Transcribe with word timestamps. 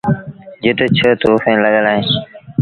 جت 0.63 0.79
ڇه 0.97 1.09
توڦيٚن 1.21 1.55
لڳل 1.65 1.85
اهيݩ۔ 1.91 2.09